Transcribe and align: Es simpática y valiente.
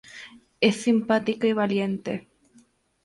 Es 0.61 0.77
simpática 0.77 1.45
y 1.45 1.53
valiente. 1.53 2.27